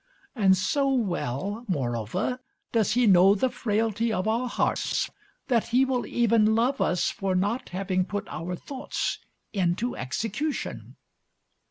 [0.35, 2.39] And so well, moreover,
[2.71, 5.11] does He know the frailty of our hearts,
[5.47, 9.19] that He will even love us for not having put our thoughts
[9.53, 10.95] into execution."